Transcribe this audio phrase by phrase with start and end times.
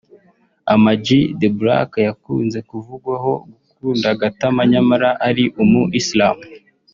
[0.73, 1.05] Ama G
[1.39, 6.37] The Black yakunze kuvugwaho gukunda agatama nyamara ari umu Islam